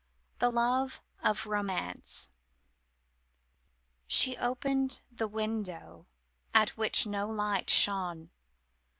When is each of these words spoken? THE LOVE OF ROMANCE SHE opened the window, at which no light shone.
THE 0.39 0.49
LOVE 0.49 0.99
OF 1.21 1.45
ROMANCE 1.45 2.31
SHE 4.07 4.35
opened 4.37 5.01
the 5.11 5.27
window, 5.27 6.07
at 6.55 6.69
which 6.69 7.05
no 7.05 7.29
light 7.29 7.69
shone. 7.69 8.31